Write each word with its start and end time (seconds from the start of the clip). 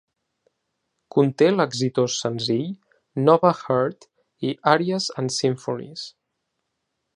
Conté 1.15 1.49
l'exitós 1.57 2.15
senzill 2.23 2.65
"Nova 3.27 3.53
Heart" 3.59 4.09
i 4.49 4.57
"Arias 4.75 5.11
and 5.23 5.37
Symphonies". 5.39 6.11